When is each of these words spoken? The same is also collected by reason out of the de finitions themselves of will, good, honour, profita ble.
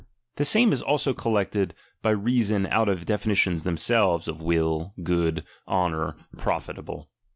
The 0.37 0.45
same 0.45 0.73
is 0.73 0.81
also 0.81 1.13
collected 1.13 1.75
by 2.01 2.09
reason 2.09 2.65
out 2.65 2.89
of 2.89 3.01
the 3.01 3.05
de 3.05 3.17
finitions 3.19 3.61
themselves 3.63 4.27
of 4.27 4.41
will, 4.41 4.95
good, 5.03 5.43
honour, 5.67 6.15
profita 6.35 6.83
ble. 6.83 7.07